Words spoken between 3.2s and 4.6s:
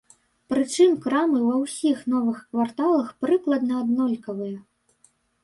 прыкладна аднолькавыя.